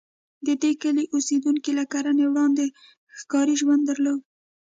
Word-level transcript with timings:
د 0.45 0.47
دې 0.61 0.71
کلي 0.81 1.03
اوسېدونکي 1.13 1.71
له 1.79 1.83
کرنې 1.93 2.25
وړاندې 2.29 2.65
ښکاري 3.19 3.55
ژوند 3.61 3.83
درلود. 3.89 4.21